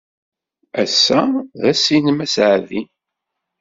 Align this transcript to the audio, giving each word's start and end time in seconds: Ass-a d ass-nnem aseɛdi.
Ass-a 0.81 1.19
d 1.61 1.61
ass-nnem 1.71 2.19
aseɛdi. 2.25 2.81